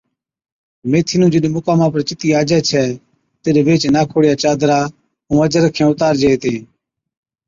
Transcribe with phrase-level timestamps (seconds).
[0.89, 2.85] ميٿِي نُون جِڏ مُقاما پر چتِي آجَي ڇَي
[3.41, 4.79] تِڏ ويھِچ ناکوڙِيا چادرا
[5.29, 6.61] ائُون اجرکين اُتارجي ھِتِين